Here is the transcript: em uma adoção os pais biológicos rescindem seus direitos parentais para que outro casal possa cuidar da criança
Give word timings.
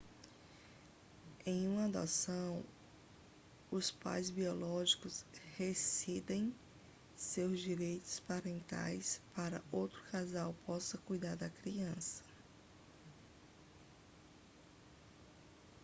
em 1.45 1.67
uma 1.67 1.85
adoção 1.85 2.63
os 3.69 3.91
pais 3.91 4.31
biológicos 4.31 5.23
rescindem 5.57 6.55
seus 7.15 7.59
direitos 7.59 8.19
parentais 8.21 9.21
para 9.35 9.59
que 9.59 9.65
outro 9.71 10.01
casal 10.11 10.55
possa 10.65 10.97
cuidar 11.05 11.35
da 11.35 11.51
criança 11.51 12.23